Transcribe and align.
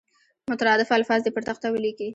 مترادف 0.51 0.89
الفاظ 0.97 1.19
دې 1.23 1.31
پر 1.35 1.43
تخته 1.49 1.67
ولیکي. 1.71 2.07